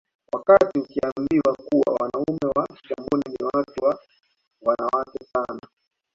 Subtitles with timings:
[0.33, 3.99] Wakati tukiambiwa kuwa wanaume wa Kingoni ni watu wa
[4.61, 5.61] wanawake sana